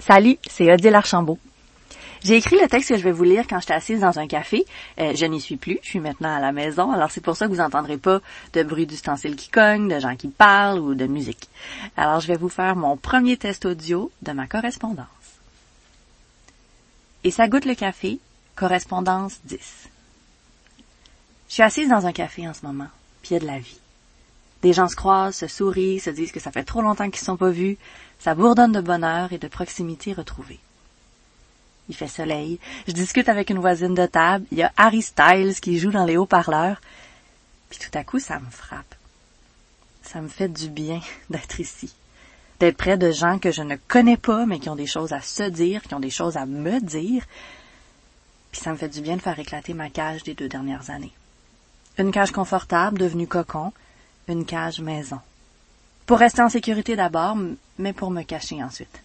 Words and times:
Salut, 0.00 0.38
c'est 0.48 0.72
Odile 0.72 0.94
Archambault. 0.94 1.38
J'ai 2.22 2.36
écrit 2.36 2.56
le 2.60 2.68
texte 2.68 2.88
que 2.88 2.96
je 2.96 3.04
vais 3.04 3.12
vous 3.12 3.24
lire 3.24 3.46
quand 3.48 3.60
j'étais 3.60 3.74
assise 3.74 4.00
dans 4.00 4.18
un 4.18 4.26
café. 4.26 4.64
Euh, 4.98 5.14
je 5.14 5.26
n'y 5.26 5.40
suis 5.40 5.56
plus, 5.56 5.78
je 5.82 5.90
suis 5.90 6.00
maintenant 6.00 6.34
à 6.34 6.40
la 6.40 6.52
maison, 6.52 6.90
alors 6.90 7.10
c'est 7.10 7.20
pour 7.20 7.36
ça 7.36 7.46
que 7.46 7.50
vous 7.50 7.58
n'entendrez 7.58 7.98
pas 7.98 8.20
de 8.54 8.62
bruit 8.62 8.86
d'ustensiles 8.86 9.36
qui 9.36 9.50
cognent, 9.50 9.88
de 9.88 9.98
gens 9.98 10.16
qui 10.16 10.28
parlent 10.28 10.78
ou 10.78 10.94
de 10.94 11.06
musique. 11.06 11.48
Alors 11.96 12.20
je 12.20 12.28
vais 12.28 12.38
vous 12.38 12.48
faire 12.48 12.76
mon 12.76 12.96
premier 12.96 13.36
test 13.36 13.66
audio 13.66 14.10
de 14.22 14.32
ma 14.32 14.46
correspondance. 14.46 15.06
Et 17.24 17.30
ça 17.30 17.46
goûte 17.48 17.66
le 17.66 17.74
café, 17.74 18.18
correspondance 18.56 19.40
10. 19.44 19.88
Je 21.48 21.54
suis 21.54 21.62
assise 21.62 21.88
dans 21.88 22.06
un 22.06 22.12
café 22.12 22.48
en 22.48 22.54
ce 22.54 22.64
moment, 22.64 22.88
pied 23.22 23.38
de 23.38 23.46
la 23.46 23.58
vie. 23.58 23.78
Des 24.64 24.72
gens 24.72 24.88
se 24.88 24.96
croisent, 24.96 25.36
se 25.36 25.46
sourient, 25.46 26.00
se 26.00 26.08
disent 26.08 26.32
que 26.32 26.40
ça 26.40 26.50
fait 26.50 26.64
trop 26.64 26.80
longtemps 26.80 27.10
qu'ils 27.10 27.20
ne 27.20 27.26
sont 27.26 27.36
pas 27.36 27.50
vus. 27.50 27.76
Ça 28.18 28.34
bourdonne 28.34 28.72
de 28.72 28.80
bonheur 28.80 29.30
et 29.34 29.36
de 29.36 29.46
proximité 29.46 30.14
retrouvée. 30.14 30.58
Il 31.90 31.94
fait 31.94 32.08
soleil. 32.08 32.58
Je 32.88 32.94
discute 32.94 33.28
avec 33.28 33.50
une 33.50 33.58
voisine 33.58 33.92
de 33.92 34.06
table. 34.06 34.46
Il 34.52 34.56
y 34.56 34.62
a 34.62 34.72
Harry 34.78 35.02
Styles 35.02 35.60
qui 35.60 35.78
joue 35.78 35.90
dans 35.90 36.06
les 36.06 36.16
haut-parleurs. 36.16 36.80
Puis 37.68 37.78
tout 37.78 37.90
à 37.92 38.04
coup, 38.04 38.18
ça 38.18 38.40
me 38.40 38.48
frappe. 38.48 38.94
Ça 40.00 40.22
me 40.22 40.28
fait 40.28 40.48
du 40.48 40.70
bien 40.70 41.02
d'être 41.28 41.60
ici. 41.60 41.94
D'être 42.58 42.78
près 42.78 42.96
de 42.96 43.10
gens 43.10 43.38
que 43.38 43.52
je 43.52 43.60
ne 43.60 43.76
connais 43.76 44.16
pas, 44.16 44.46
mais 44.46 44.60
qui 44.60 44.70
ont 44.70 44.76
des 44.76 44.86
choses 44.86 45.12
à 45.12 45.20
se 45.20 45.42
dire, 45.42 45.82
qui 45.82 45.92
ont 45.92 46.00
des 46.00 46.08
choses 46.08 46.38
à 46.38 46.46
me 46.46 46.80
dire. 46.80 47.22
Puis 48.50 48.62
ça 48.62 48.70
me 48.70 48.78
fait 48.78 48.88
du 48.88 49.02
bien 49.02 49.16
de 49.16 49.20
faire 49.20 49.38
éclater 49.38 49.74
ma 49.74 49.90
cage 49.90 50.22
des 50.22 50.32
deux 50.32 50.48
dernières 50.48 50.88
années. 50.88 51.12
Une 51.98 52.12
cage 52.12 52.32
confortable, 52.32 52.96
devenue 52.96 53.26
cocon, 53.26 53.74
une 54.28 54.44
cage 54.44 54.80
maison. 54.80 55.20
Pour 56.06 56.18
rester 56.18 56.42
en 56.42 56.48
sécurité 56.48 56.96
d'abord, 56.96 57.36
mais 57.78 57.92
pour 57.92 58.10
me 58.10 58.22
cacher 58.22 58.62
ensuite. 58.62 59.02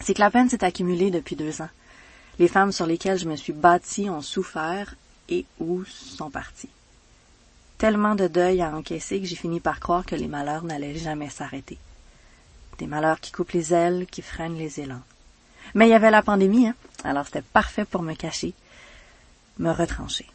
C'est 0.00 0.14
que 0.14 0.20
la 0.20 0.30
peine 0.30 0.50
s'est 0.50 0.64
accumulée 0.64 1.10
depuis 1.10 1.36
deux 1.36 1.62
ans. 1.62 1.68
Les 2.38 2.48
femmes 2.48 2.72
sur 2.72 2.86
lesquelles 2.86 3.18
je 3.18 3.28
me 3.28 3.36
suis 3.36 3.52
bâtie 3.52 4.10
ont 4.10 4.22
souffert 4.22 4.96
et 5.28 5.46
ou 5.60 5.84
sont 5.84 6.30
parties. 6.30 6.68
Tellement 7.78 8.14
de 8.14 8.26
deuil 8.26 8.60
à 8.60 8.74
encaisser 8.74 9.20
que 9.20 9.26
j'ai 9.26 9.36
fini 9.36 9.60
par 9.60 9.80
croire 9.80 10.04
que 10.04 10.16
les 10.16 10.26
malheurs 10.26 10.64
n'allaient 10.64 10.96
jamais 10.96 11.30
s'arrêter. 11.30 11.78
Des 12.78 12.86
malheurs 12.86 13.20
qui 13.20 13.30
coupent 13.30 13.52
les 13.52 13.72
ailes, 13.72 14.06
qui 14.10 14.22
freinent 14.22 14.58
les 14.58 14.80
élans. 14.80 15.02
Mais 15.74 15.86
il 15.86 15.90
y 15.90 15.94
avait 15.94 16.10
la 16.10 16.22
pandémie, 16.22 16.68
hein? 16.68 16.74
alors 17.04 17.26
c'était 17.26 17.42
parfait 17.42 17.84
pour 17.84 18.02
me 18.02 18.14
cacher, 18.14 18.52
me 19.58 19.70
retrancher. 19.70 20.26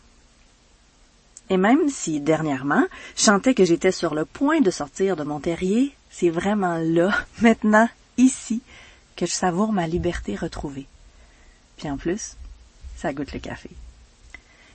Et 1.49 1.57
même 1.57 1.89
si, 1.89 2.19
dernièrement, 2.19 2.85
je 3.15 3.23
chantais 3.23 3.55
que 3.55 3.65
j'étais 3.65 3.91
sur 3.91 4.13
le 4.13 4.25
point 4.25 4.61
de 4.61 4.71
sortir 4.71 5.15
de 5.15 5.23
mon 5.23 5.39
terrier, 5.39 5.93
c'est 6.11 6.29
vraiment 6.29 6.77
là, 6.77 7.11
maintenant, 7.41 7.89
ici, 8.17 8.61
que 9.15 9.25
je 9.25 9.31
savoure 9.31 9.73
ma 9.73 9.87
liberté 9.87 10.35
retrouvée. 10.35 10.85
Puis 11.77 11.89
en 11.89 11.97
plus, 11.97 12.35
ça 12.95 13.13
goûte 13.13 13.33
le 13.33 13.39
café. 13.39 13.69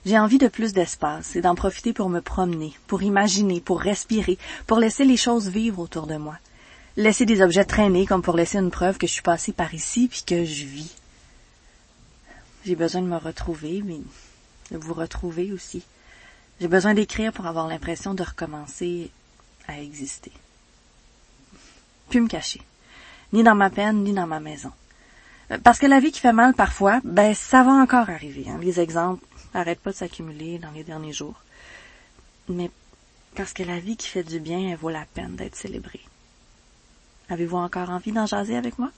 J'ai 0.05 0.19
envie 0.19 0.37
de 0.37 0.47
plus 0.47 0.73
d'espace 0.73 1.35
et 1.35 1.41
d'en 1.41 1.55
profiter 1.55 1.93
pour 1.93 2.09
me 2.09 2.21
promener, 2.21 2.73
pour 2.85 3.01
imaginer, 3.01 3.59
pour 3.59 3.81
respirer, 3.81 4.37
pour 4.67 4.77
laisser 4.77 5.03
les 5.03 5.17
choses 5.17 5.47
vivre 5.47 5.79
autour 5.79 6.05
de 6.05 6.17
moi. 6.17 6.37
Laisser 6.95 7.25
des 7.25 7.41
objets 7.41 7.65
traîner 7.65 8.05
comme 8.05 8.21
pour 8.21 8.35
laisser 8.35 8.59
une 8.59 8.69
preuve 8.69 8.97
que 8.97 9.07
je 9.07 9.13
suis 9.13 9.21
passée 9.23 9.51
par 9.51 9.73
ici 9.73 10.07
puis 10.07 10.23
que 10.25 10.45
je 10.45 10.65
vis. 10.65 10.95
J'ai 12.65 12.75
besoin 12.75 13.01
de 13.01 13.07
me 13.07 13.17
retrouver, 13.17 13.81
mais 13.83 13.99
de 14.71 14.77
vous 14.77 14.93
retrouver 14.93 15.51
aussi. 15.51 15.83
J'ai 16.59 16.67
besoin 16.67 16.93
d'écrire 16.93 17.33
pour 17.33 17.45
avoir 17.45 17.67
l'impression 17.67 18.13
de 18.13 18.23
recommencer 18.23 19.11
à 19.67 19.79
exister. 19.81 20.31
Plus 22.09 22.21
me 22.21 22.27
cacher 22.27 22.61
ni 23.35 23.43
dans 23.43 23.55
ma 23.55 23.69
peine, 23.69 24.03
ni 24.03 24.13
dans 24.13 24.27
ma 24.27 24.39
maison. 24.39 24.71
Euh, 25.51 25.57
parce 25.63 25.79
que 25.79 25.85
la 25.85 25.99
vie 25.99 26.11
qui 26.11 26.21
fait 26.21 26.33
mal 26.33 26.53
parfois, 26.53 27.01
ben 27.03 27.33
ça 27.35 27.63
va 27.63 27.71
encore 27.71 28.09
arriver. 28.09 28.45
Hein. 28.49 28.59
Les 28.61 28.79
exemples 28.79 29.23
n'arrêtent 29.53 29.81
pas 29.81 29.91
de 29.91 29.95
s'accumuler 29.95 30.57
dans 30.57 30.71
les 30.71 30.83
derniers 30.83 31.13
jours. 31.13 31.35
Mais 32.47 32.71
parce 33.35 33.53
que 33.53 33.63
la 33.63 33.79
vie 33.79 33.97
qui 33.97 34.07
fait 34.07 34.23
du 34.23 34.39
bien, 34.39 34.69
elle 34.69 34.77
vaut 34.77 34.89
la 34.89 35.05
peine 35.13 35.35
d'être 35.35 35.55
célébrée. 35.55 36.01
Avez-vous 37.29 37.57
encore 37.57 37.89
envie 37.89 38.11
d'en 38.11 38.25
jaser 38.25 38.55
avec 38.55 38.79
moi? 38.79 38.91